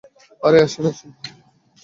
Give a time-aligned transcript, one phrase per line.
[0.43, 1.09] আরে, আসেন আসেন!